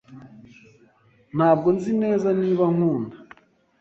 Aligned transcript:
Ntabwo 1.35 1.67
nzi 1.75 1.91
neza 2.03 2.27
niba 2.41 2.63
ankunda. 2.69 3.17